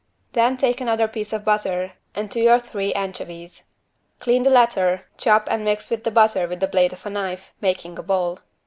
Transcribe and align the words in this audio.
Then 0.33 0.57
take 0.57 0.81
another 0.81 1.07
piece 1.07 1.31
of 1.31 1.45
butter 1.45 1.93
and 2.15 2.31
two 2.31 2.49
or 2.49 2.57
three 2.57 2.91
anchovies. 2.91 3.65
Clean 4.19 4.41
the 4.41 4.49
latter, 4.49 5.05
chop 5.19 5.47
and 5.51 5.63
mix 5.63 5.91
with 5.91 6.05
the 6.05 6.09
butter 6.09 6.47
with 6.47 6.59
the 6.59 6.67
blade 6.67 6.91
of 6.93 7.05
a 7.05 7.11
knife, 7.11 7.53
making 7.61 7.99
a 7.99 8.01
ball. 8.01 8.39